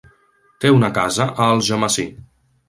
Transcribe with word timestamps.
Té 0.63 0.71
una 0.77 0.89
casa 0.95 1.27
a 1.35 1.51
Algemesí. 1.57 2.09